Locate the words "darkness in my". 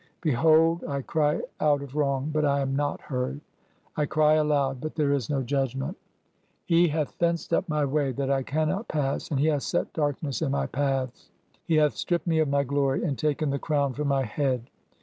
9.93-10.65